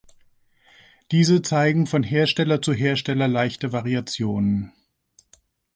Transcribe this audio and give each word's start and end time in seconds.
Diese 1.11 1.43
zeigen 1.43 1.85
von 1.85 2.01
Hersteller 2.01 2.59
zu 2.63 2.73
Hersteller 2.73 3.27
leichte 3.27 3.71
Variationen. 3.71 4.73